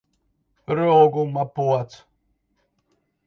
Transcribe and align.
Rūguma 0.79 1.45
pods! 1.59 1.99